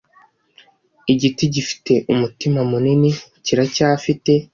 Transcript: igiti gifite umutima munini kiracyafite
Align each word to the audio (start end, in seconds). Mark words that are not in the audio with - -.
igiti 1.11 1.43
gifite 1.53 1.93
umutima 2.13 2.59
munini 2.69 3.11
kiracyafite 3.45 4.31